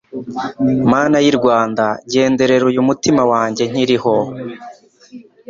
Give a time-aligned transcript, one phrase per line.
[0.91, 4.15] mana yi rwanda genderera uyu mutima wange nkiri ho